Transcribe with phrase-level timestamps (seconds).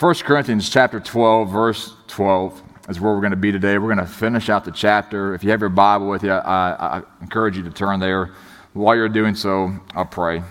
[0.00, 3.76] 1 Corinthians chapter 12, verse 12 is where we're going to be today.
[3.76, 5.34] We're going to finish out the chapter.
[5.34, 8.30] If you have your Bible with you, I, I encourage you to turn there.
[8.72, 10.42] While you're doing so, I'll pray.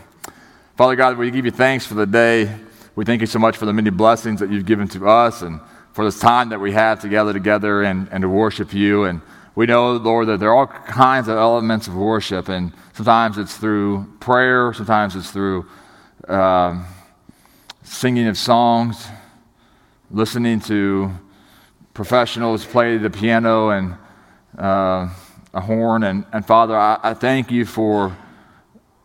[0.78, 2.56] Father God, we give you thanks for the day.
[2.96, 5.60] We thank you so much for the many blessings that you've given to us and
[5.94, 9.06] for this time that we have together together and, and to worship you.
[9.06, 9.20] And
[9.56, 13.58] we know, Lord, that there are all kinds of elements of worship, and sometimes it's
[13.58, 15.66] through prayer, sometimes it's through
[16.28, 16.86] um,
[17.82, 19.08] singing of songs,
[20.12, 21.12] listening to
[21.94, 23.96] professionals play the piano and
[24.58, 25.10] uh,
[25.54, 26.04] a horn.
[26.04, 28.16] And, and Father, I, I, thank you for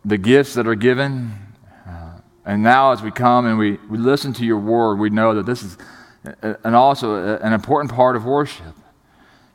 [0.03, 1.31] the gifts that are given.
[1.87, 5.35] Uh, and now, as we come and we, we listen to your word, we know
[5.35, 5.77] that this is
[6.41, 8.73] and also an important part of worship.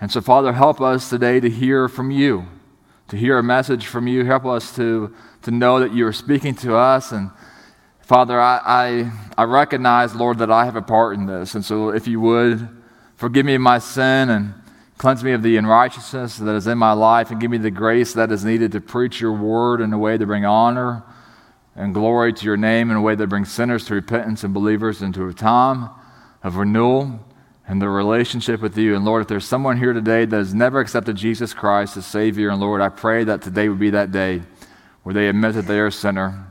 [0.00, 2.46] And so, Father, help us today to hear from you,
[3.08, 4.24] to hear a message from you.
[4.24, 7.12] Help us to, to know that you are speaking to us.
[7.12, 7.30] And
[8.10, 11.54] Father, I, I, I recognize, Lord, that I have a part in this.
[11.54, 12.68] And so, if you would,
[13.14, 14.52] forgive me of my sin and
[14.98, 18.12] cleanse me of the unrighteousness that is in my life and give me the grace
[18.14, 21.04] that is needed to preach your word in a way to bring honor
[21.76, 25.02] and glory to your name in a way that brings sinners to repentance and believers
[25.02, 25.88] into a time
[26.42, 27.20] of renewal
[27.68, 28.96] and the relationship with you.
[28.96, 32.48] And Lord, if there's someone here today that has never accepted Jesus Christ as Savior
[32.48, 34.42] and Lord, I pray that today would be that day
[35.04, 36.49] where they admit that they are a sinner,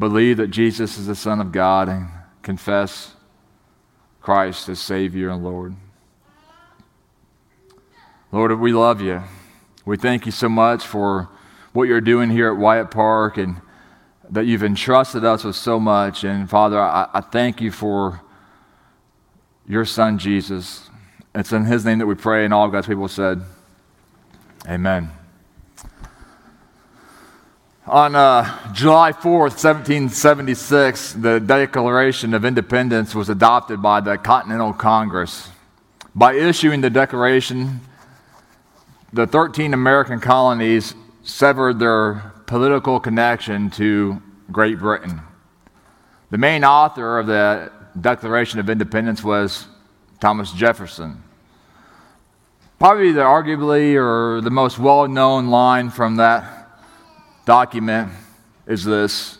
[0.00, 2.08] believe that Jesus is the Son of God, and
[2.42, 3.12] confess
[4.20, 5.76] Christ as Savior and Lord.
[8.32, 9.22] Lord, we love you.
[9.84, 11.28] We thank you so much for
[11.72, 13.60] what you're doing here at Wyatt Park and
[14.30, 16.24] that you've entrusted us with so much.
[16.24, 18.20] And Father, I, I thank you for
[19.68, 20.88] your son Jesus.
[21.34, 23.42] It's in his name that we pray, and all God's people said,
[24.66, 25.19] Amen.
[27.90, 35.48] On uh, July 4th, 1776, the Declaration of Independence was adopted by the Continental Congress.
[36.14, 37.80] By issuing the Declaration,
[39.12, 45.22] the 13 American colonies severed their political connection to Great Britain.
[46.30, 49.66] The main author of the Declaration of Independence was
[50.20, 51.24] Thomas Jefferson.
[52.78, 56.59] Probably the arguably or the most well known line from that
[57.44, 58.12] document
[58.66, 59.38] is this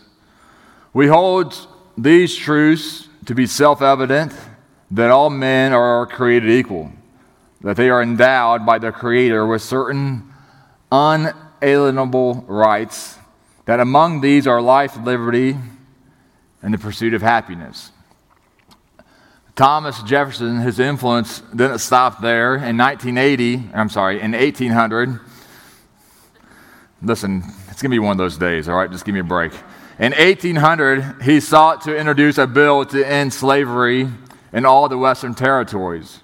[0.93, 1.67] We hold
[1.97, 4.33] these truths to be self evident
[4.91, 6.91] that all men are created equal,
[7.61, 10.31] that they are endowed by their Creator with certain
[10.91, 13.17] unalienable rights,
[13.65, 15.55] that among these are life, liberty,
[16.61, 17.91] and the pursuit of happiness.
[19.55, 22.55] Thomas Jefferson, his influence didn't stop there.
[22.55, 25.19] In 1980, I'm sorry, in 1800,
[27.01, 27.43] listen,
[27.81, 28.91] it's going to be one of those days, all right?
[28.91, 29.53] Just give me a break.
[29.97, 34.07] In 1800, he sought to introduce a bill to end slavery
[34.53, 36.19] in all the Western territories.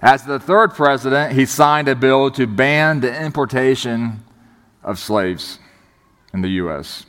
[0.00, 4.22] As the third president, he signed a bill to ban the importation
[4.84, 5.58] of slaves
[6.32, 7.06] in the U.S.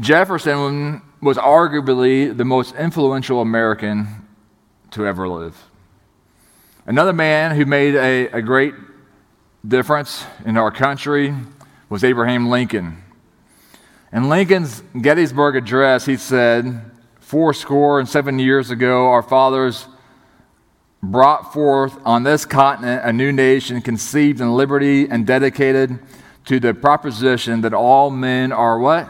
[0.00, 4.26] Jefferson was arguably the most influential American
[4.92, 5.62] to ever live.
[6.86, 8.72] Another man who made a, a great
[9.68, 11.34] difference in our country
[11.94, 13.00] was Abraham Lincoln.
[14.12, 16.90] In Lincoln's Gettysburg Address, he said,
[17.20, 19.86] Four score and seven years ago, our fathers
[21.00, 26.00] brought forth on this continent a new nation conceived in liberty and dedicated
[26.46, 29.08] to the proposition that all men are what?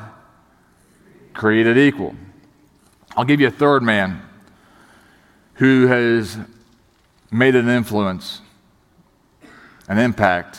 [1.32, 2.14] created equal.
[3.16, 4.20] I'll give you a third man
[5.54, 6.36] who has
[7.30, 8.42] made an influence,
[9.88, 10.58] an impact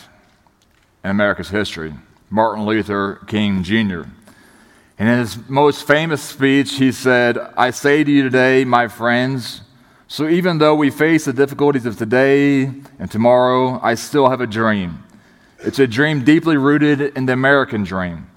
[1.04, 1.94] in America's history
[2.30, 4.04] Martin Luther King Jr.
[4.98, 9.62] And In his most famous speech, he said, I say to you today, my friends,
[10.08, 12.66] so even though we face the difficulties of today
[13.00, 15.04] and tomorrow, I still have a dream.
[15.60, 18.28] It's a dream deeply rooted in the American dream.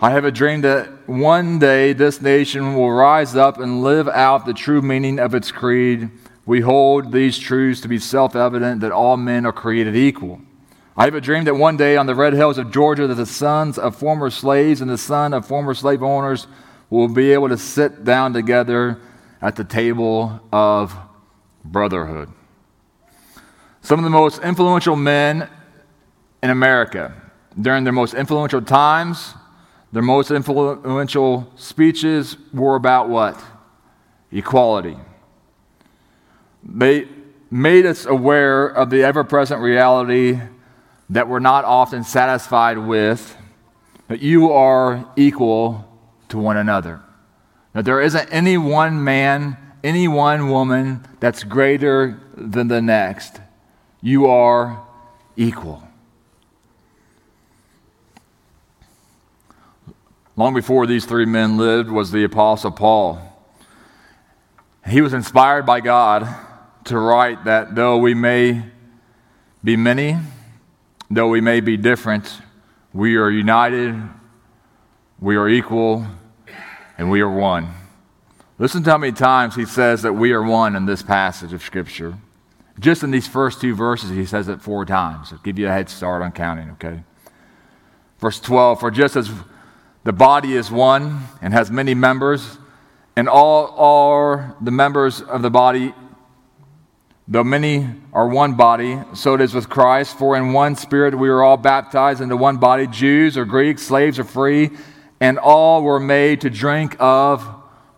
[0.00, 4.46] I have a dream that one day this nation will rise up and live out
[4.46, 6.10] the true meaning of its creed.
[6.44, 10.40] We hold these truths to be self evident that all men are created equal.
[10.96, 13.26] I have a dream that one day on the red hills of Georgia that the
[13.26, 16.46] sons of former slaves and the son of former slave owners
[16.90, 19.00] will be able to sit down together
[19.40, 20.94] at the table of
[21.64, 22.30] brotherhood.
[23.80, 25.48] Some of the most influential men
[26.42, 27.14] in America
[27.58, 29.34] during their most influential times
[29.92, 33.42] their most influential speeches were about what?
[34.30, 34.96] Equality.
[36.64, 37.08] They
[37.50, 40.40] made us aware of the ever present reality
[41.12, 43.36] that we're not often satisfied with,
[44.08, 45.88] that you are equal
[46.28, 47.00] to one another.
[47.72, 53.40] That there isn't any one man any one woman that's greater than the next.
[54.00, 54.82] You are
[55.36, 55.82] equal.
[60.36, 63.20] Long before these three men lived was the Apostle Paul.
[64.86, 66.28] He was inspired by God
[66.84, 68.64] to write that though we may
[69.62, 70.18] be many,
[71.14, 72.40] though we may be different,
[72.92, 74.00] we are united,
[75.20, 76.06] we are equal,
[76.98, 77.68] and we are one.
[78.58, 81.62] Listen to how many times he says that we are one in this passage of
[81.62, 82.16] Scripture.
[82.78, 85.32] Just in these first two verses, he says it four times.
[85.32, 87.02] I'll give you a head start on counting, okay?
[88.18, 89.30] Verse 12 For just as
[90.04, 92.58] the body is one and has many members,
[93.16, 95.94] and all are the members of the body,
[97.32, 100.18] though many are one body, so it is with Christ.
[100.18, 104.18] For in one spirit we are all baptized into one body, Jews or Greeks, slaves
[104.18, 104.70] or free,
[105.18, 107.42] and all were made to drink of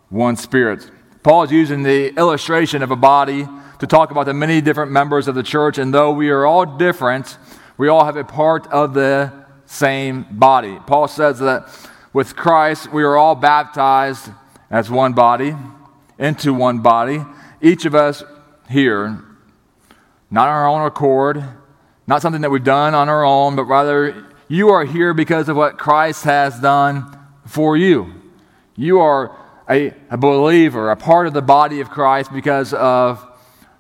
[0.09, 0.89] one spirit.
[1.25, 3.49] Paul is using the illustration of a body
[3.81, 6.65] to talk about the many different members of the church, and though we are all
[6.65, 7.37] different,
[7.77, 9.33] we all have a part of the
[9.67, 10.79] same body.
[10.87, 11.69] Paul says that
[12.13, 14.31] with Christ, we are all baptized
[14.71, 15.57] as one body,
[16.21, 17.25] into one body.
[17.61, 18.23] Each of us
[18.69, 19.23] here,
[20.31, 21.45] not on our own accord,
[22.07, 25.57] not something that we've done on our own, but rather you are here because of
[25.57, 28.13] what Christ has done for you.
[28.77, 29.37] You are
[29.69, 33.25] a, a believer, a part of the body of Christ because of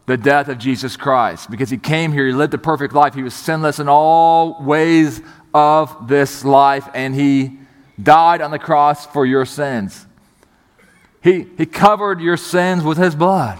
[0.06, 1.50] the death of Jesus Christ.
[1.50, 5.20] Because he came here, he lived a perfect life, he was sinless in all ways
[5.52, 7.58] of this life, and he
[8.02, 10.06] died on the cross for your sins.
[11.22, 13.58] He, he covered your sins with his blood.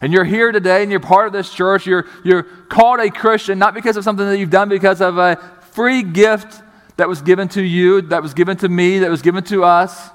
[0.00, 1.86] And you're here today and you're part of this church.
[1.86, 5.36] You're, you're called a Christian not because of something that you've done, because of a
[5.72, 6.62] free gift
[6.96, 10.10] that was given to you, that was given to me, that was given to us.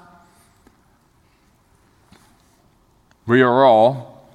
[3.26, 4.28] We are all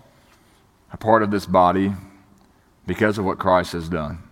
[0.91, 1.93] a part of this body
[2.87, 4.23] because of what Christ has done.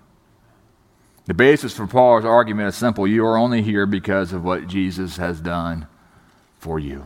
[1.25, 5.17] The basis for Paul's argument is simple you are only here because of what Jesus
[5.17, 5.87] has done
[6.57, 7.05] for you.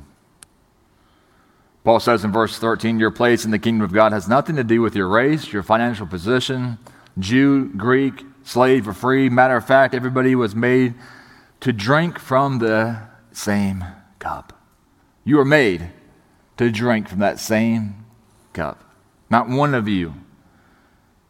[1.83, 4.63] Paul says in verse 13, Your place in the kingdom of God has nothing to
[4.63, 6.77] do with your race, your financial position,
[7.17, 9.29] Jew, Greek, slave, or free.
[9.29, 10.93] Matter of fact, everybody was made
[11.61, 12.99] to drink from the
[13.31, 13.83] same
[14.19, 14.53] cup.
[15.23, 15.89] You are made
[16.57, 18.05] to drink from that same
[18.53, 18.83] cup.
[19.29, 20.13] Not one of you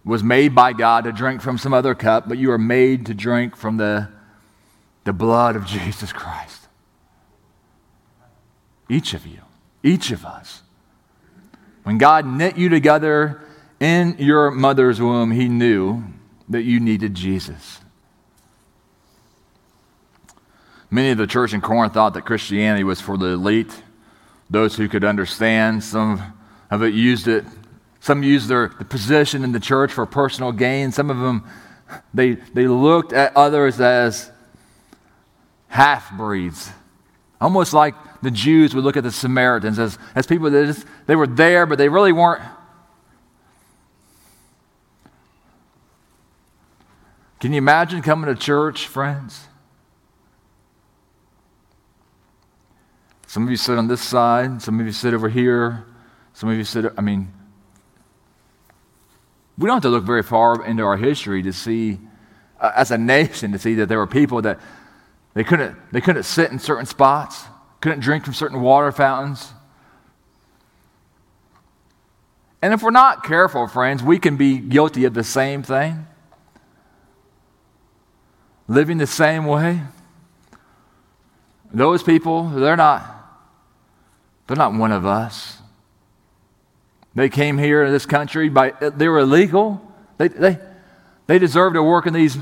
[0.04, 3.14] was made by God to drink from some other cup, but you are made to
[3.14, 4.10] drink from the,
[5.04, 6.68] the blood of Jesus Christ.
[8.90, 9.42] Each of you,
[9.84, 10.62] each of us.
[11.84, 13.42] When God knit you together
[13.80, 16.04] in your mother's womb, He knew
[16.50, 17.80] that you needed Jesus.
[20.90, 23.84] Many of the church in Corinth thought that Christianity was for the elite,
[24.50, 25.84] those who could understand.
[25.84, 26.22] Some
[26.70, 27.46] of it used it
[28.02, 30.92] some used their the position in the church for personal gain.
[30.92, 31.48] Some of them,
[32.14, 34.32] they, they looked at others as
[35.68, 36.72] half breeds.
[37.40, 41.16] Almost like the Jews would look at the Samaritans as, as people that just, they
[41.16, 42.44] were there, but they really weren't.
[47.40, 49.48] Can you imagine coming to church, friends?
[53.26, 55.86] Some of you sit on this side, some of you sit over here,
[56.34, 57.32] some of you sit, I mean,
[59.58, 62.00] we don't have to look very far into our history to see,
[62.60, 64.60] uh, as a nation, to see that there were people that
[65.34, 67.46] they couldn't, they couldn't sit in certain spots,
[67.82, 69.54] couldn't drink from certain water fountains.
[72.62, 76.06] And if we're not careful, friends, we can be guilty of the same thing.
[78.68, 79.82] Living the same way.
[81.74, 83.04] Those people, they're not,
[84.46, 85.58] they're not one of us.
[87.16, 89.82] They came here to this country by they were illegal.
[90.18, 90.60] They they
[91.28, 92.38] they deserve to work in these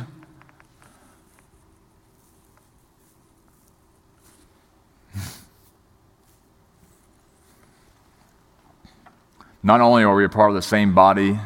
[9.62, 11.40] Not only are we a part of the same body,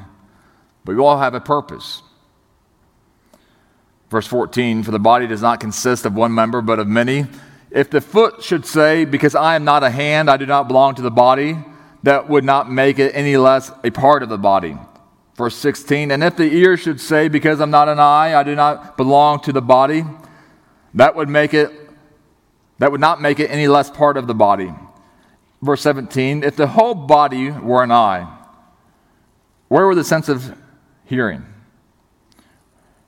[0.86, 2.02] but we all have a purpose.
[4.10, 7.26] Verse 14 For the body does not consist of one member, but of many.
[7.72, 10.96] If the foot should say, Because I am not a hand, I do not belong
[10.96, 11.58] to the body,
[12.04, 14.78] that would not make it any less a part of the body.
[15.36, 18.56] Verse 16, and if the ear should say, Because I'm not an eye, I do
[18.56, 20.04] not belong to the body,
[20.94, 21.72] that would make it
[22.80, 24.74] that would not make it any less part of the body.
[25.64, 28.28] Verse 17, if the whole body were an eye,
[29.70, 30.58] where would the sense of
[31.06, 31.46] hearing?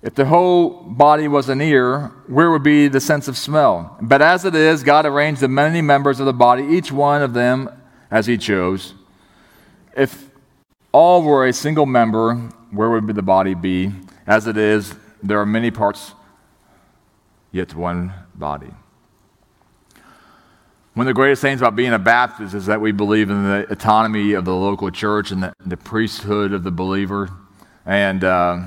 [0.01, 3.97] If the whole body was an ear, where would be the sense of smell?
[4.01, 7.33] But as it is, God arranged the many members of the body, each one of
[7.33, 7.69] them
[8.09, 8.93] as he chose.
[9.97, 10.29] if
[10.93, 12.35] all were a single member,
[12.71, 13.91] where would the body be?
[14.25, 16.13] As it is, there are many parts,
[17.51, 18.71] yet one body.
[20.95, 23.67] One of the greatest things about being a Baptist is that we believe in the
[23.69, 27.31] autonomy of the local church and the, the priesthood of the believer.
[27.85, 28.61] And uh,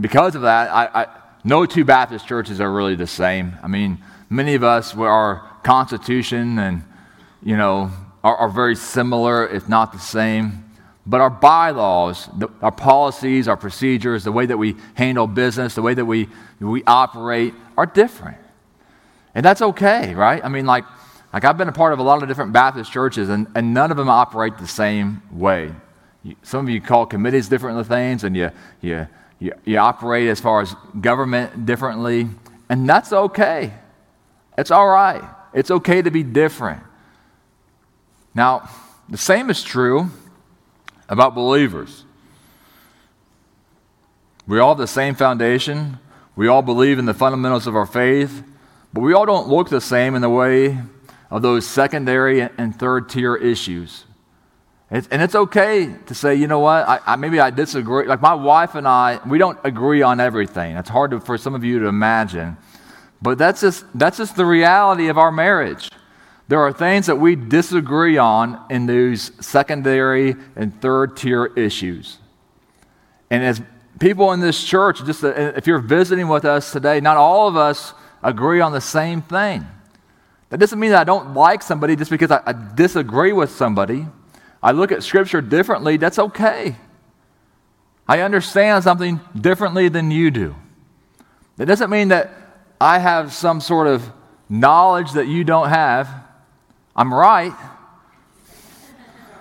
[0.00, 1.06] because of that, I, I,
[1.44, 3.56] no two Baptist churches are really the same.
[3.62, 6.82] I mean, many of us, our constitution and,
[7.44, 7.92] you know,
[8.24, 10.64] are, are very similar, if not the same.
[11.06, 15.82] But our bylaws, the, our policies, our procedures, the way that we handle business, the
[15.82, 16.28] way that we,
[16.58, 18.38] we operate are different.
[19.32, 20.44] And that's okay, right?
[20.44, 20.84] I mean, like,
[21.34, 23.90] like I've been a part of a lot of different Baptist churches, and, and none
[23.90, 25.72] of them operate the same way.
[26.22, 29.08] You, some of you call committees different things, and you, you,
[29.40, 32.28] you, you operate as far as government differently,
[32.68, 33.74] and that's okay.
[34.56, 35.24] It's all right.
[35.52, 36.84] It's okay to be different.
[38.32, 38.70] Now,
[39.08, 40.10] the same is true
[41.08, 42.04] about believers.
[44.46, 45.98] We all have the same foundation.
[46.36, 48.44] We all believe in the fundamentals of our faith,
[48.92, 50.78] but we all don't look the same in the way
[51.30, 54.04] of those secondary and third tier issues.
[54.90, 58.06] It's, and it's okay to say, you know what, I, I, maybe I disagree.
[58.06, 60.76] Like my wife and I, we don't agree on everything.
[60.76, 62.56] It's hard to, for some of you to imagine.
[63.20, 65.90] But that's just, that's just the reality of our marriage.
[66.46, 72.18] There are things that we disagree on in those secondary and third tier issues.
[73.30, 73.62] And as
[73.98, 77.56] people in this church, just uh, if you're visiting with us today, not all of
[77.56, 79.66] us agree on the same thing.
[80.54, 84.06] That doesn't mean that I don't like somebody just because I, I disagree with somebody.
[84.62, 85.96] I look at Scripture differently.
[85.96, 86.76] That's okay.
[88.06, 90.54] I understand something differently than you do.
[91.56, 92.30] That doesn't mean that
[92.80, 94.08] I have some sort of
[94.48, 96.08] knowledge that you don't have.
[96.94, 97.52] I'm right.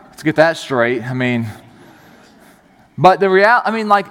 [0.06, 1.04] Let's get that straight.
[1.04, 1.48] I mean,
[2.98, 4.08] but the reality, I mean, like,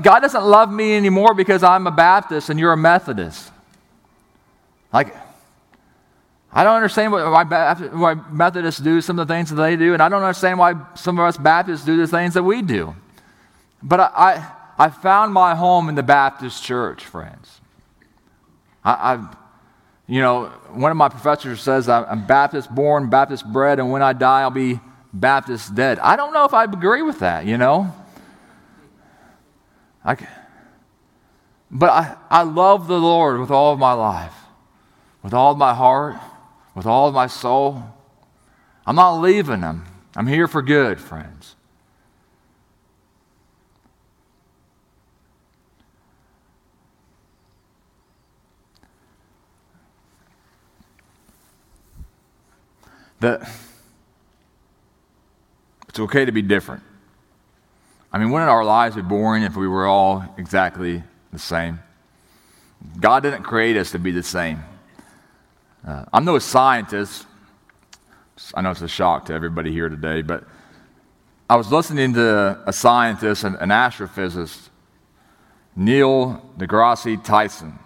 [0.00, 3.50] God doesn't love me anymore because I'm a Baptist and you're a Methodist.
[4.92, 5.25] Like,
[6.52, 10.02] I don't understand why, why Methodists do some of the things that they do, and
[10.02, 12.94] I don't understand why some of us Baptists do the things that we do.
[13.82, 17.60] But I, I, I found my home in the Baptist church, friends.
[18.84, 19.36] I, I've,
[20.06, 24.12] you know, one of my professors says I'm Baptist born, Baptist bred, and when I
[24.12, 24.80] die, I'll be
[25.12, 25.98] Baptist dead.
[25.98, 27.92] I don't know if I agree with that, you know?
[30.04, 30.16] I,
[31.70, 34.34] but I, I love the Lord with all of my life,
[35.22, 36.16] with all of my heart,
[36.76, 37.82] with all of my soul.
[38.86, 39.86] I'm not leaving them.
[40.14, 41.54] I'm here for good, friends.
[53.18, 53.50] that
[55.88, 56.82] it's okay to be different.
[58.12, 61.02] I mean, wouldn't our lives be boring if we were all exactly
[61.32, 61.80] the same?
[63.00, 64.62] God didn't create us to be the same.
[65.86, 67.26] Uh, I'm no scientist.
[68.54, 70.42] I know it's a shock to everybody here today, but
[71.48, 74.68] I was listening to a scientist, an, an astrophysicist,
[75.76, 77.78] Neil deGrasse Tyson.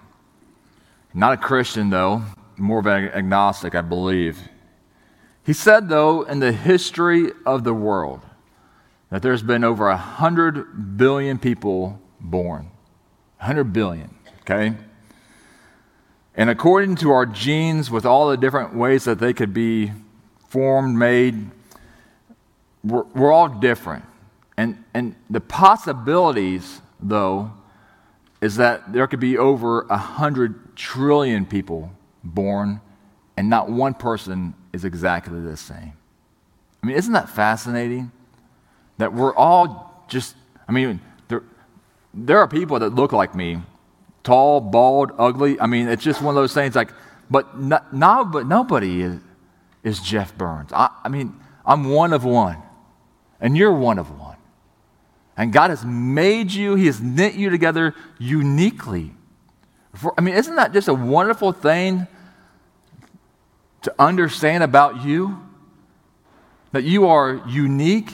[1.12, 2.22] Not a Christian, though,
[2.56, 4.48] more of an agnostic, I believe.
[5.44, 8.24] He said, though, in the history of the world,
[9.10, 12.70] that there's been over 100 billion people born.
[13.40, 14.74] 100 billion, okay?
[16.40, 19.92] And according to our genes, with all the different ways that they could be
[20.48, 21.50] formed, made,
[22.82, 24.06] we're, we're all different.
[24.56, 27.52] And, and the possibilities, though,
[28.40, 31.90] is that there could be over 100 trillion people
[32.24, 32.80] born,
[33.36, 35.92] and not one person is exactly the same.
[36.82, 38.12] I mean, isn't that fascinating?
[38.96, 41.42] That we're all just, I mean, there,
[42.14, 43.58] there are people that look like me
[44.22, 45.60] tall, bald, ugly.
[45.60, 46.92] I mean, it's just one of those things like,
[47.30, 49.20] but no, but nobody is,
[49.82, 50.72] is Jeff Burns.
[50.72, 52.58] I, I mean, I'm one of one,
[53.40, 54.36] and you're one of one.
[55.36, 59.12] And God has made you, He has knit you together uniquely.
[59.94, 62.06] For, I mean, isn't that just a wonderful thing
[63.82, 65.40] to understand about you
[66.72, 68.12] that you are unique,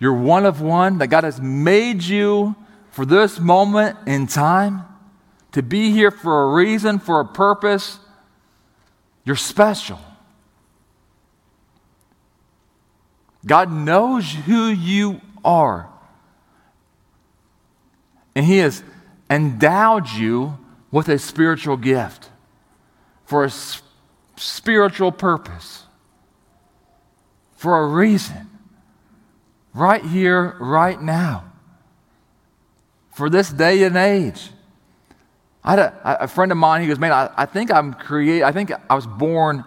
[0.00, 2.56] you're one of one, that God has made you
[2.90, 4.84] for this moment in time
[5.52, 7.98] to be here for a reason, for a purpose.
[9.24, 10.00] You're special.
[13.44, 15.88] God knows who you are.
[18.34, 18.82] And He has
[19.28, 20.58] endowed you
[20.90, 22.30] with a spiritual gift
[23.24, 23.50] for a
[24.36, 25.84] spiritual purpose
[27.62, 28.48] for a reason.
[29.74, 31.44] right here, right now,
[33.10, 34.50] for this day and age.
[35.64, 38.42] I had a, a friend of mine, he goes, Man, I, I think I'm create.
[38.42, 39.64] I think I was born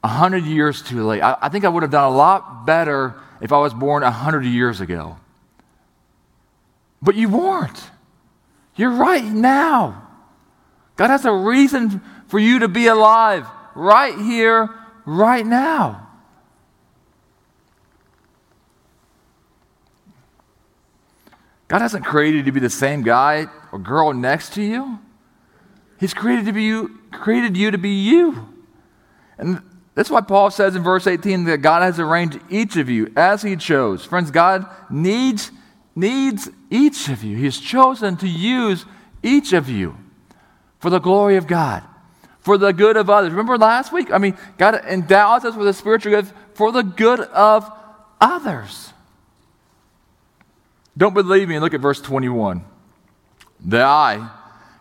[0.00, 1.22] 100 years too late.
[1.22, 4.44] I, I think I would have done a lot better if I was born 100
[4.44, 5.16] years ago.
[7.00, 7.90] But you weren't.
[8.76, 10.02] You're right now.
[10.96, 14.68] God has a reason for you to be alive right here,
[15.04, 16.08] right now.
[21.68, 24.98] God hasn't created you to be the same guy or girl next to you.
[25.98, 28.48] He's created, to be you, created you to be you.
[29.38, 29.62] And
[29.94, 33.42] that's why Paul says in verse 18 that God has arranged each of you as
[33.42, 34.04] he chose.
[34.04, 35.50] Friends, God needs,
[35.94, 37.36] needs each of you.
[37.36, 38.84] He has chosen to use
[39.22, 39.96] each of you
[40.78, 41.82] for the glory of God,
[42.40, 43.30] for the good of others.
[43.30, 44.10] Remember last week?
[44.12, 47.70] I mean, God endows us with a spiritual gift for the good of
[48.20, 48.92] others.
[50.96, 52.64] Don't believe me and look at verse 21.
[53.64, 54.30] The eye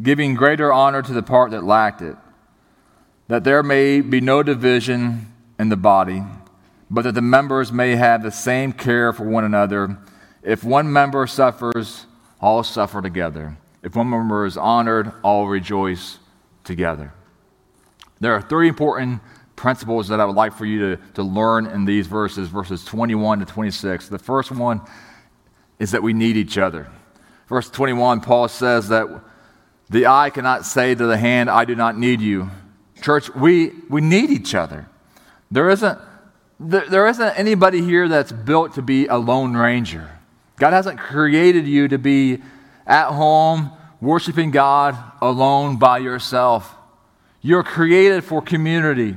[0.00, 2.16] giving greater honor to the part that lacked it,
[3.28, 6.22] that there may be no division in the body,
[6.90, 9.98] but that the members may have the same care for one another.
[10.42, 12.06] If one member suffers,
[12.40, 13.56] all suffer together.
[13.82, 16.18] If one member is honored, all rejoice
[16.64, 17.12] together.
[18.20, 19.20] There are three important
[19.56, 23.40] principles that I would like for you to, to learn in these verses, verses 21
[23.40, 24.08] to 26.
[24.08, 24.80] The first one
[25.78, 26.88] is that we need each other.
[27.48, 29.08] Verse 21, Paul says that
[29.92, 32.50] the eye cannot say to the hand, I do not need you.
[33.02, 34.88] Church, we, we need each other.
[35.50, 35.98] There isn't,
[36.58, 40.10] there, there isn't anybody here that's built to be a lone ranger.
[40.56, 42.40] God hasn't created you to be
[42.86, 46.74] at home worshiping God alone by yourself.
[47.42, 49.16] You're created for community.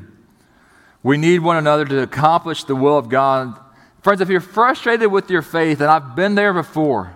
[1.04, 3.60] We need one another to accomplish the will of God.
[4.02, 7.16] Friends, if you're frustrated with your faith, and I've been there before,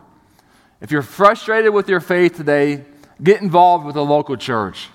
[0.80, 2.86] if you're frustrated with your faith today,
[3.22, 4.90] get involved with a local church.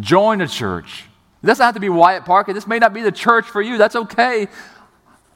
[0.00, 1.04] Join a church.
[1.42, 2.46] It doesn't have to be Wyatt Park.
[2.46, 3.78] This may not be the church for you.
[3.78, 4.48] That's okay.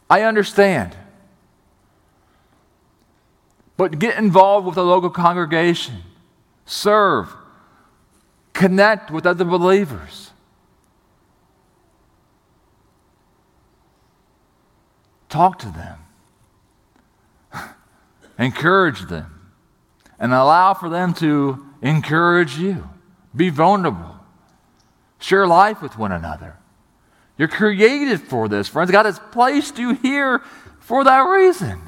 [0.09, 0.97] I understand.
[3.77, 6.03] But get involved with a local congregation.
[6.67, 7.35] Serve.
[8.53, 10.31] Connect with other believers.
[15.29, 15.99] Talk to them,
[18.39, 19.51] encourage them,
[20.19, 22.89] and allow for them to encourage you.
[23.35, 24.17] Be vulnerable,
[25.19, 26.57] share life with one another.
[27.37, 28.91] You're created for this, friends.
[28.91, 30.43] God has placed you here
[30.81, 31.81] for that reason.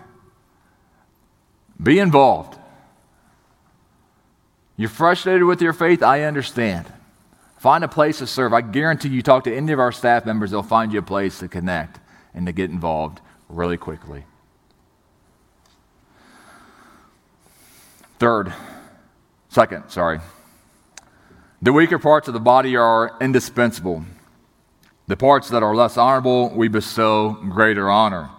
[1.83, 2.59] Be involved.
[4.77, 6.87] You're frustrated with your faith, I understand.
[7.59, 8.55] Find a place to serve.
[8.55, 11.39] I guarantee you talk to any of our staff members, they'll find you a place
[11.41, 11.99] to connect
[12.33, 14.25] and to get involved really quickly.
[18.19, 18.53] Third,
[19.51, 20.21] second, sorry.
[21.61, 24.05] The weaker parts of the body are indispensable.
[25.09, 28.31] The parts that are less honorable, we bestow greater honor.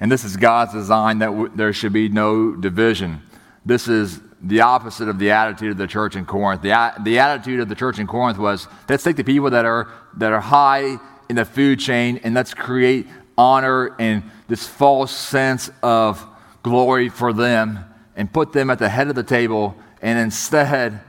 [0.00, 3.22] And this is God's design that w- there should be no division.
[3.64, 6.62] This is the opposite of the attitude of the church in Corinth.
[6.62, 9.88] The, the attitude of the church in Corinth was let's take the people that are,
[10.16, 13.06] that are high in the food chain and let's create
[13.38, 16.24] honor and this false sense of
[16.62, 17.78] glory for them
[18.16, 19.76] and put them at the head of the table.
[20.02, 21.00] And instead,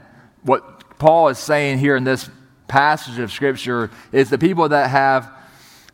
[0.42, 2.28] what Paul is saying here in this
[2.66, 5.30] passage of Scripture is the people that have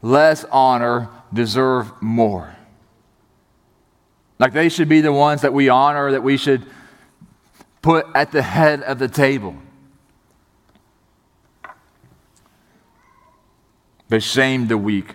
[0.03, 2.55] less honor deserve more.
[4.39, 6.67] Like they should be the ones that we honor, that we should
[7.83, 9.55] put at the head of the table.
[14.09, 15.15] They shame the weak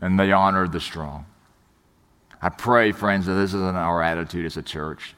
[0.00, 1.26] and they honor the strong.
[2.40, 5.14] I pray, friends, that this isn't our attitude as a church,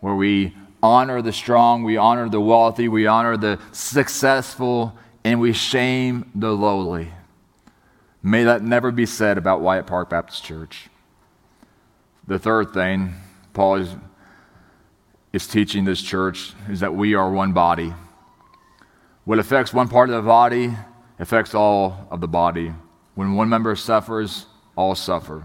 [0.00, 5.52] where we honor the strong, we honor the wealthy, we honor the successful, and we
[5.52, 7.12] shame the lowly.
[8.22, 10.88] May that never be said about Wyatt Park Baptist Church.
[12.26, 13.14] The third thing
[13.52, 13.96] Paul is,
[15.32, 17.92] is teaching this church is that we are one body.
[19.24, 20.74] What affects one part of the body
[21.18, 22.72] affects all of the body.
[23.14, 25.44] When one member suffers, all suffer.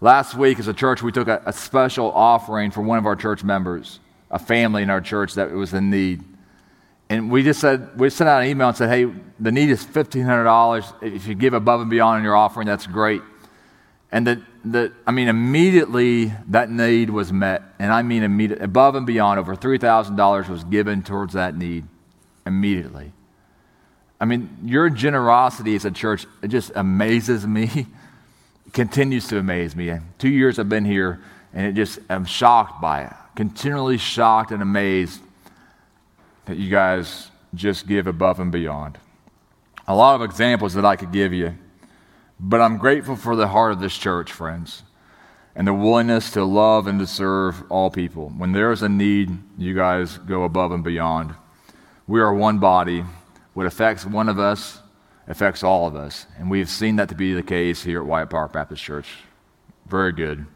[0.00, 3.16] Last week, as a church, we took a, a special offering for one of our
[3.16, 6.22] church members, a family in our church that was in need.
[7.08, 9.84] And we just said, we sent out an email and said, hey, the need is
[9.84, 11.02] $1,500.
[11.02, 13.22] If you give above and beyond in your offering, that's great.
[14.12, 17.62] And that, that, I mean, immediately that need was met.
[17.78, 21.84] And I mean, immediately, above and beyond, over $3,000 was given towards that need
[22.46, 23.12] immediately.
[24.20, 27.86] I mean, your generosity as a church, it just amazes me.
[28.72, 29.92] Continues to amaze me.
[30.18, 31.20] Two years I've been here,
[31.52, 33.12] and it just, I'm shocked by it.
[33.34, 35.20] Continually shocked and amazed
[36.46, 38.98] that you guys just give above and beyond.
[39.86, 41.56] A lot of examples that I could give you,
[42.38, 44.82] but I'm grateful for the heart of this church, friends,
[45.54, 48.28] and the willingness to love and to serve all people.
[48.30, 51.34] When there's a need, you guys go above and beyond.
[52.06, 53.04] We are one body
[53.54, 54.80] what affects one of us
[55.26, 56.26] affects all of us.
[56.38, 59.08] And we've seen that to be the case here at Wyatt Park Baptist Church.
[59.86, 60.46] Very good.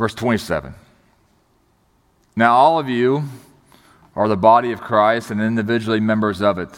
[0.00, 0.72] Verse 27.
[2.34, 3.24] Now, all of you
[4.16, 6.70] are the body of Christ and individually members of it.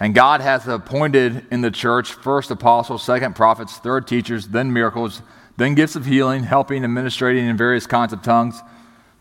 [0.00, 5.20] And God has appointed in the church first apostles, second prophets, third teachers, then miracles,
[5.58, 8.62] then gifts of healing, helping, administrating in various kinds of tongues.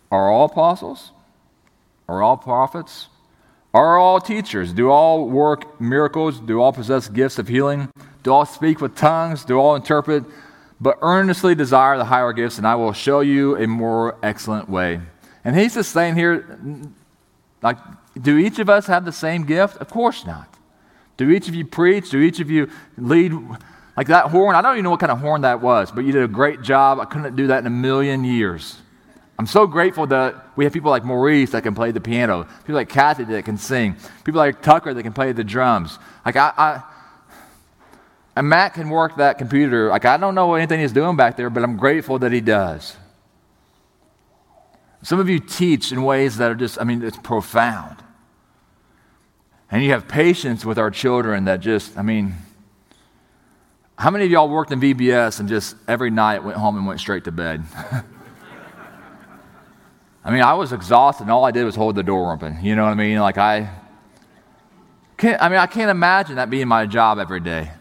[0.09, 1.11] Are all apostles?
[2.07, 3.09] Are all prophets?
[3.73, 4.71] Are all teachers?
[4.71, 6.39] Do all work miracles?
[6.39, 7.89] Do all possess gifts of healing?
[8.23, 9.43] Do all speak with tongues?
[9.43, 10.23] Do all interpret?
[10.79, 14.99] But earnestly desire the higher gifts, and I will show you a more excellent way.
[15.43, 16.59] And he's just saying here,
[17.61, 17.77] like,
[18.19, 19.77] do each of us have the same gift?
[19.77, 20.53] Of course not.
[21.17, 22.11] Do each of you preach?
[22.11, 23.33] Do each of you lead?
[23.95, 26.11] Like that horn, I don't even know what kind of horn that was, but you
[26.11, 26.99] did a great job.
[26.99, 28.77] I couldn't do that in a million years.
[29.39, 32.75] I'm so grateful that we have people like Maurice that can play the piano, people
[32.75, 35.97] like Kathy that can sing, people like Tucker that can play the drums.
[36.25, 36.83] Like I, I
[38.37, 39.89] and Matt can work that computer.
[39.89, 42.95] Like I don't know anything he's doing back there, but I'm grateful that he does.
[45.01, 47.97] Some of you teach in ways that are just, I mean, it's profound.
[49.71, 52.35] And you have patience with our children that just, I mean,
[53.97, 56.99] how many of y'all worked in VBS and just every night went home and went
[56.99, 57.63] straight to bed?
[60.23, 62.59] I mean, I was exhausted, and all I did was hold the door open.
[62.61, 63.17] You know what I mean?
[63.17, 63.71] Like, I
[65.17, 67.71] can't, I mean, I can't imagine that being my job every day.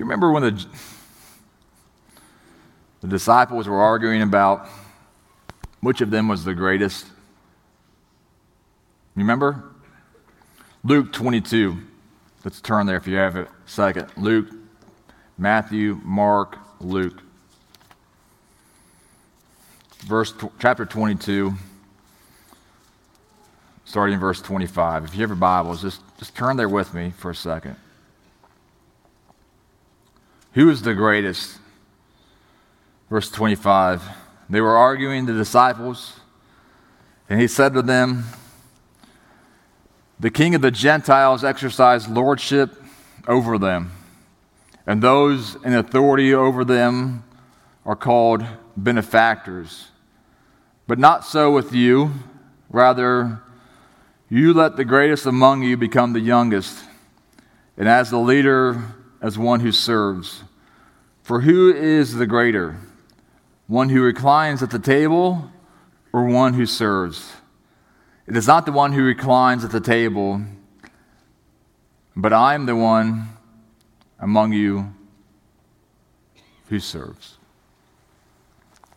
[0.00, 0.66] You remember when the,
[3.02, 4.66] the disciples were arguing about
[5.80, 7.04] which of them was the greatest?
[9.14, 9.62] You remember?
[10.82, 11.76] Luke 22.
[12.44, 14.08] Let's turn there if you have a second.
[14.16, 14.48] Luke
[15.36, 17.20] Matthew, Mark, Luke.
[19.98, 21.52] Verse chapter 22,
[23.84, 25.04] starting in verse 25.
[25.04, 27.76] If you have your Bibles, just, just turn there with me for a second.
[30.54, 31.58] Who is the greatest?
[33.08, 34.02] Verse 25.
[34.48, 36.14] They were arguing, the disciples,
[37.28, 38.24] and he said to them,
[40.18, 42.82] The king of the Gentiles exercised lordship
[43.28, 43.92] over them
[44.90, 47.22] and those in authority over them
[47.86, 48.44] are called
[48.76, 49.86] benefactors.
[50.88, 52.10] But not so with you.
[52.68, 53.40] Rather,
[54.28, 56.84] you let the greatest among you become the youngest,
[57.76, 58.82] and as the leader,
[59.20, 60.42] as one who serves.
[61.22, 62.76] For who is the greater?
[63.66, 65.50] One who reclines at the table
[66.12, 67.32] or one who serves?
[68.26, 70.42] It is not the one who reclines at the table,
[72.16, 73.28] but I am the one
[74.18, 74.94] among you
[76.68, 77.36] who serves.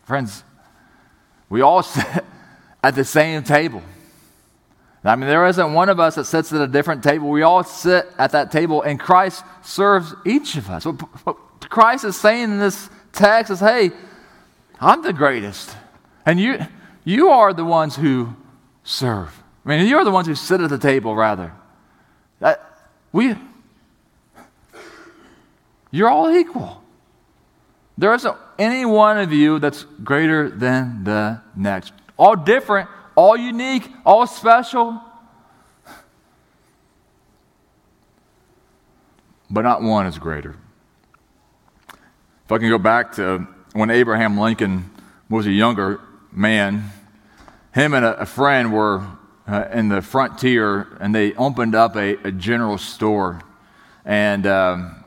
[0.04, 0.44] Friends,
[1.48, 2.24] we all sit
[2.82, 3.82] at the same table.
[5.06, 7.28] I mean, there isn't one of us that sits at a different table.
[7.28, 10.86] We all sit at that table, and Christ serves each of us.
[10.86, 11.36] What
[11.68, 13.90] Christ is saying in this text is, hey,
[14.80, 15.76] I'm the greatest.
[16.24, 16.58] And you,
[17.04, 18.34] you are the ones who
[18.82, 19.42] serve.
[19.66, 21.52] I mean, you're the ones who sit at the table, rather.
[22.40, 22.64] That,
[23.12, 23.34] we,
[25.90, 26.82] you're all equal.
[27.98, 31.92] There isn't any one of you that's greater than the next.
[32.16, 35.00] All different, all unique, all special.
[39.50, 40.56] But not one is greater.
[42.44, 44.90] If I can go back to when Abraham Lincoln
[45.28, 46.00] was a younger
[46.32, 46.90] man,
[47.72, 49.06] him and a, friend were
[49.46, 53.40] uh, in the frontier and they opened up a, a general store.
[54.04, 55.04] And um,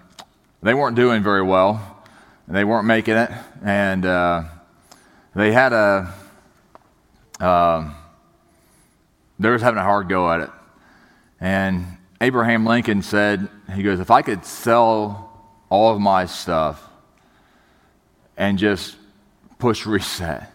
[0.62, 1.98] they weren't doing very well.
[2.48, 3.30] They weren't making it,
[3.64, 4.44] and uh,
[5.36, 6.14] they had a.
[7.40, 7.94] Uh,
[9.40, 10.50] they were having a hard go at it.
[11.40, 11.86] And
[12.20, 15.32] Abraham Lincoln said, he goes, if I could sell
[15.70, 16.84] all of my stuff
[18.36, 18.96] and just
[19.60, 20.52] push reset,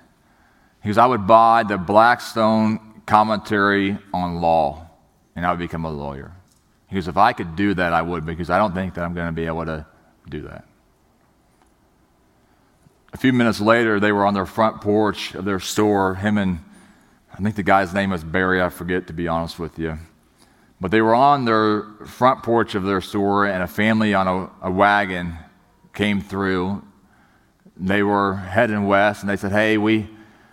[0.82, 4.88] he goes, I would buy the Blackstone commentary on law
[5.36, 6.32] and I would become a lawyer.
[6.88, 9.14] He goes, if I could do that, I would because I don't think that I'm
[9.14, 9.86] going to be able to
[10.28, 10.64] do that.
[13.12, 16.58] A few minutes later, they were on their front porch of their store, him and
[17.32, 19.98] I think the guy's name was Barry, I forget to be honest with you.
[20.80, 24.50] But they were on their front porch of their store, and a family on a,
[24.66, 25.38] a wagon
[25.94, 26.82] came through.
[27.76, 30.10] They were heading west, and they said, Hey, we,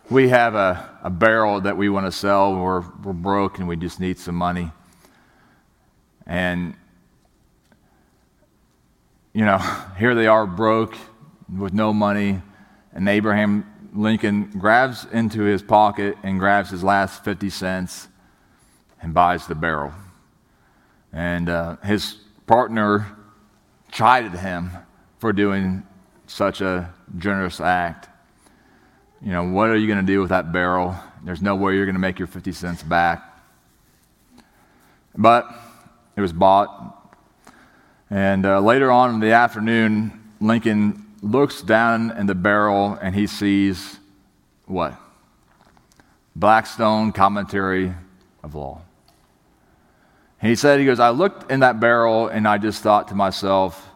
[0.09, 2.55] we have a, a barrel that we want to sell.
[2.55, 4.71] We're, we're broke, and we just need some money.
[6.25, 6.75] And,
[9.33, 9.57] you know,
[9.97, 10.95] here they are broke
[11.53, 12.41] with no money,
[12.93, 18.07] and Abraham Lincoln grabs into his pocket and grabs his last 50 cents
[19.01, 19.93] and buys the barrel.
[21.11, 23.07] And uh, his partner
[23.91, 24.71] chided him
[25.17, 25.83] for doing
[26.27, 28.07] such a generous act.
[29.21, 30.95] You know, what are you going to do with that barrel?
[31.23, 33.25] There's no way you're going to make your 50 cents back.
[35.17, 35.49] But
[36.15, 36.95] it was bought.
[38.09, 43.27] And uh, later on in the afternoon, Lincoln looks down in the barrel and he
[43.27, 43.97] sees
[44.65, 44.95] what?
[46.35, 47.93] Blackstone Commentary
[48.43, 48.81] of Law.
[50.41, 53.89] he said, he goes, I looked in that barrel and I just thought to myself,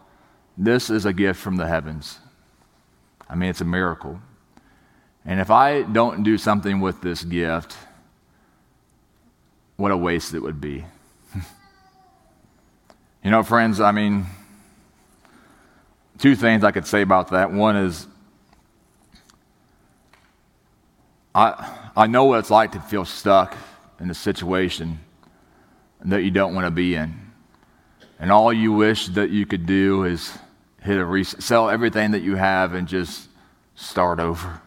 [0.58, 2.20] this is a gift from the heavens.
[3.30, 4.20] I mean, it's a miracle.
[5.26, 7.76] And if I don't do something with this gift,
[9.78, 10.86] what a waste it would be.
[13.24, 14.26] you know, friends, I mean,
[16.24, 17.52] two things I could say about that.
[17.52, 18.08] One is,
[21.36, 23.58] I, I know what it's like to feel stuck
[24.00, 25.02] in a situation
[26.06, 27.14] that you don't want to be in.
[28.20, 30.32] And all you wish that you could do is
[30.82, 33.28] hit a sell everything that you have and just
[33.76, 34.62] start over.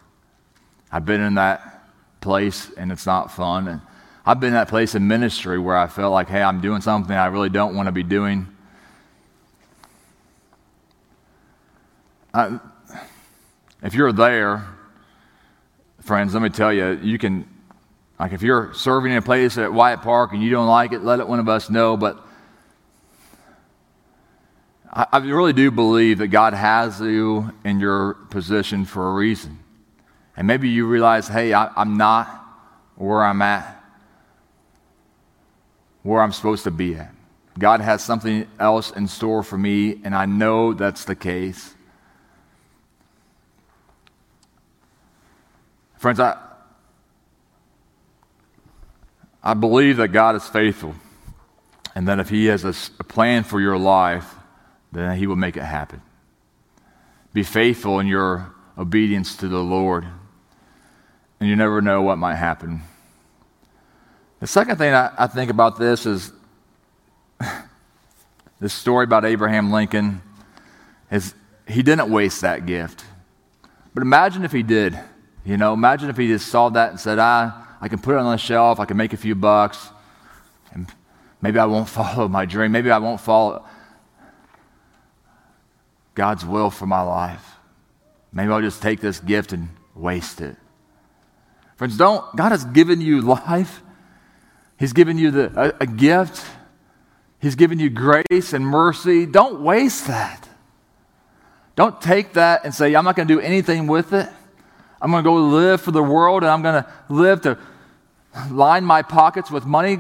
[0.93, 1.89] I've been in that
[2.21, 3.67] place and it's not fun.
[3.67, 3.81] And
[4.27, 7.17] I've been in that place in ministry where I felt like, hey, I'm doing something
[7.17, 8.47] I really don't want to be doing.
[12.37, 12.61] I,
[13.83, 14.69] if you're there,
[16.03, 17.49] friends, let me tell you, you can,
[18.21, 21.03] like, if you're serving in a place at Wyatt Park and you don't like it,
[21.03, 21.97] let one of us know.
[21.97, 22.23] But
[24.93, 29.59] I, I really do believe that God has you in your position for a reason.
[30.37, 32.29] And maybe you realize, hey, I, I'm not
[32.97, 33.83] where I'm at,
[36.03, 37.15] where I'm supposed to be at.
[37.59, 41.73] God has something else in store for me, and I know that's the case.
[45.97, 46.37] Friends, I,
[49.43, 50.95] I believe that God is faithful
[51.95, 54.35] and that if He has a, a plan for your life,
[54.93, 56.03] then He will make it happen.
[57.33, 60.07] Be faithful in your obedience to the Lord,
[61.41, 62.83] and you never know what might happen.
[64.41, 66.33] The second thing I, I think about this is
[68.61, 70.21] this story about Abraham Lincoln
[71.11, 71.35] is
[71.67, 73.05] he didn't waste that gift.
[73.95, 74.99] But imagine if he did.
[75.47, 78.19] You know, imagine if he just saw that and said, ah, I can put it
[78.19, 79.91] on the shelf, I can make a few bucks,
[80.73, 80.93] and
[81.41, 82.73] maybe I won't follow my dream.
[82.73, 83.65] Maybe I won't follow
[86.17, 87.45] God's will for my life.
[88.33, 90.57] Maybe I'll just take this gift and waste it.
[91.77, 93.83] Friends, don't, God has given you life.
[94.79, 96.45] He's given you the, a, a gift.
[97.39, 99.27] He's given you grace and mercy.
[99.27, 100.49] Don't waste that.
[101.77, 104.29] Don't take that and say, I'm not going to do anything with it.
[105.01, 107.59] I'm going to go live for the world and I'm going to live to
[108.51, 109.99] line my pockets with money.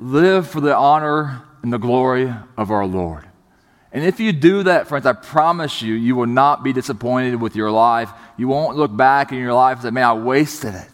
[0.00, 3.24] Live for the honor and the glory of our Lord.
[3.92, 7.54] And if you do that, friends, I promise you, you will not be disappointed with
[7.54, 8.10] your life.
[8.36, 10.90] You won't look back in your life and say, man, I wasted it.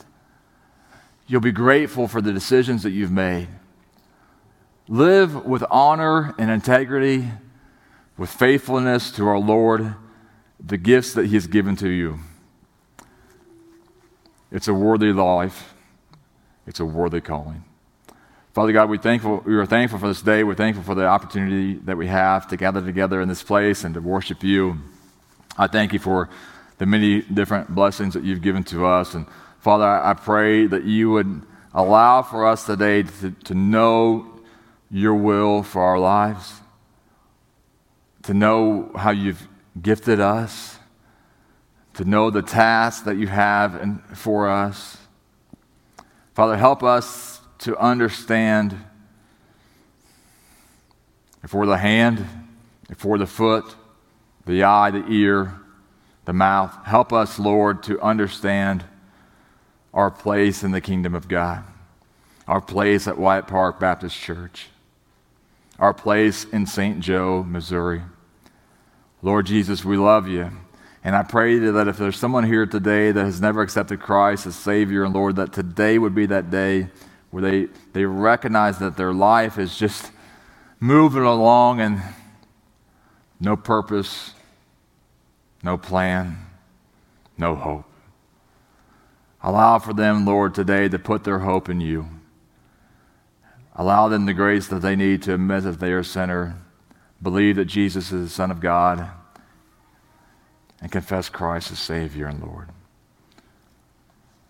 [1.27, 3.49] You'll be grateful for the decisions that you've made.
[4.87, 7.31] Live with honor and integrity,
[8.19, 9.95] with faithfulness to our Lord
[10.65, 12.21] the gifts that He has given to you.
[14.51, 15.75] It's a worthy life,
[16.67, 17.65] it's a worthy calling.
[18.53, 20.43] Father God, we, thankful, we are thankful for this day.
[20.43, 23.95] We're thankful for the opportunity that we have to gather together in this place and
[23.95, 24.79] to worship you.
[25.57, 26.29] I thank you for
[26.79, 29.15] the many different blessings that you've given to us.
[29.15, 29.27] And
[29.61, 31.43] Father, I pray that you would
[31.73, 34.41] allow for us today to, to know
[34.91, 36.61] your will for our lives,
[38.25, 39.47] to know how you've
[39.81, 40.79] gifted us,
[41.95, 44.97] to know the task that you have and for us.
[46.35, 48.77] Father, help us to understand
[51.43, 52.25] if we're the hand,
[52.89, 53.75] if we're the foot,
[54.47, 55.61] the eye, the ear,
[56.25, 56.75] the mouth.
[56.87, 58.85] Help us, Lord, to understand
[59.93, 61.65] our place in the kingdom of God,
[62.47, 64.69] our place at Wyatt Park Baptist Church,
[65.79, 67.01] our place in St.
[67.01, 68.03] Joe, Missouri.
[69.23, 70.51] Lord Jesus, we love you.
[71.05, 74.57] And I pray that if there's someone here today that has never accepted Christ as
[74.57, 76.89] Savior and Lord, that today would be that day
[77.31, 80.11] where they, they recognize that their life is just
[80.79, 82.03] moving along and
[83.39, 84.33] no purpose,
[85.63, 86.39] no plan,
[87.39, 87.85] no hope.
[89.43, 92.09] Allow for them, Lord, today to put their hope in you.
[93.75, 96.59] Allow them the grace that they need to admit that they are sinner,
[97.23, 99.09] believe that Jesus is the Son of God,
[100.81, 102.69] and confess Christ as Savior and Lord.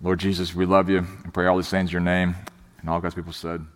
[0.00, 2.37] Lord Jesus, we love you and pray all these things in your name.
[2.80, 3.66] And all God's people said,